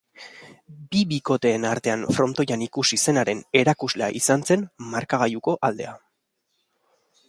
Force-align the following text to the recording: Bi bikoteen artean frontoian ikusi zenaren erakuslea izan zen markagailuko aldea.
Bi 0.93 1.01
bikoteen 1.11 1.67
artean 1.73 2.07
frontoian 2.17 2.65
ikusi 2.69 3.01
zenaren 3.05 3.45
erakuslea 3.63 4.11
izan 4.23 4.49
zen 4.51 4.67
markagailuko 4.97 5.59
aldea. 5.71 5.99